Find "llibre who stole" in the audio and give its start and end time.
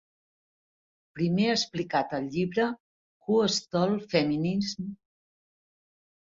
2.37-4.01